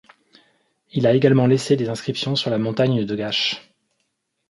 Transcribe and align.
Il 0.93 1.05
a 1.05 1.13
également 1.13 1.45
laissé 1.45 1.75
des 1.75 1.89
inscriptions 1.89 2.35
sur 2.35 2.49
la 2.49 2.57
montagne 2.57 3.05
de 3.05 3.15
Gache. 3.15 3.71